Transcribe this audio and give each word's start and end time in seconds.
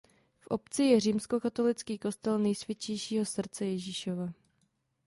V 0.39 0.47
obci 0.47 0.83
je 0.83 0.99
římskokatolický 0.99 1.97
kostel 1.97 2.39
Nejsvětějšího 2.39 3.25
Srdce 3.25 3.65
Ježíšova. 3.65 4.33